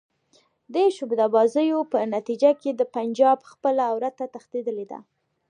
[0.73, 4.99] دې شعبده بازیو په نتیجه کې د پنجاب خپله عورته تښتېدلې ده.